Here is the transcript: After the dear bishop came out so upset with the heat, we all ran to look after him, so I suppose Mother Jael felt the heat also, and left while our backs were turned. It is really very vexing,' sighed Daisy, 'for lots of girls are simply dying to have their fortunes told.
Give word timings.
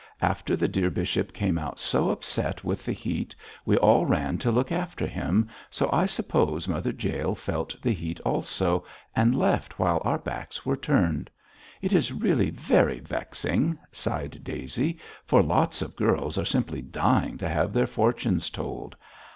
After 0.23 0.55
the 0.55 0.67
dear 0.67 0.89
bishop 0.89 1.31
came 1.31 1.59
out 1.59 1.79
so 1.79 2.09
upset 2.09 2.63
with 2.63 2.85
the 2.87 2.91
heat, 2.91 3.35
we 3.67 3.77
all 3.77 4.07
ran 4.07 4.39
to 4.39 4.49
look 4.51 4.71
after 4.71 5.05
him, 5.05 5.47
so 5.69 5.91
I 5.93 6.07
suppose 6.07 6.67
Mother 6.67 6.89
Jael 6.89 7.35
felt 7.35 7.79
the 7.83 7.91
heat 7.93 8.19
also, 8.21 8.83
and 9.15 9.37
left 9.37 9.77
while 9.77 10.01
our 10.03 10.17
backs 10.17 10.65
were 10.65 10.75
turned. 10.75 11.29
It 11.83 11.93
is 11.93 12.11
really 12.11 12.49
very 12.49 12.99
vexing,' 12.99 13.77
sighed 13.91 14.43
Daisy, 14.43 14.97
'for 15.23 15.43
lots 15.43 15.83
of 15.83 15.95
girls 15.95 16.35
are 16.35 16.45
simply 16.45 16.81
dying 16.81 17.37
to 17.37 17.47
have 17.47 17.71
their 17.71 17.85
fortunes 17.85 18.49
told. 18.49 18.95